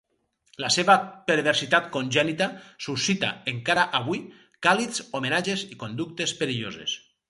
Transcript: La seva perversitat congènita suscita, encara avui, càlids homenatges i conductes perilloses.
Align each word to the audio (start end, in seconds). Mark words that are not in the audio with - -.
La 0.61 0.69
seva 0.75 0.95
perversitat 1.31 1.91
congènita 1.99 2.49
suscita, 2.87 3.31
encara 3.55 3.87
avui, 4.03 4.27
càlids 4.69 5.07
homenatges 5.21 5.71
i 5.75 5.83
conductes 5.87 6.39
perilloses. 6.45 7.03